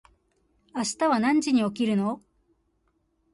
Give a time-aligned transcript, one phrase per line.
[0.73, 2.23] 明日は何時に起きるの？